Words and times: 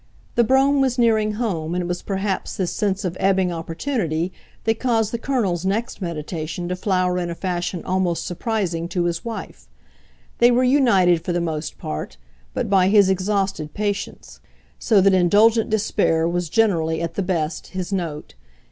The 0.33 0.43
brougham 0.43 0.81
was 0.81 0.97
nearing 0.97 1.33
home, 1.33 1.75
and 1.75 1.83
it 1.83 1.87
was 1.87 2.01
perhaps 2.01 2.57
this 2.57 2.73
sense 2.73 3.05
of 3.05 3.15
ebbing 3.19 3.51
opportunity 3.51 4.33
that 4.63 4.79
caused 4.79 5.13
the 5.13 5.19
Colonel's 5.19 5.63
next 5.63 6.01
meditation 6.01 6.67
to 6.69 6.75
flower 6.75 7.19
in 7.19 7.29
a 7.29 7.35
fashion 7.35 7.85
almost 7.85 8.25
surprising 8.25 8.87
to 8.87 9.03
his 9.03 9.23
wife. 9.23 9.67
They 10.39 10.49
were 10.49 10.63
united, 10.63 11.23
for 11.23 11.33
the 11.33 11.39
most 11.39 11.77
part, 11.77 12.17
but 12.55 12.67
by 12.67 12.87
his 12.87 13.11
exhausted 13.11 13.75
patience; 13.75 14.39
so 14.79 15.01
that 15.01 15.13
indulgent 15.13 15.69
despair 15.69 16.27
was 16.27 16.49
generally, 16.49 16.99
at 17.03 17.13
the 17.13 17.21
best, 17.21 17.67
his 17.67 17.93
note. 17.93 18.33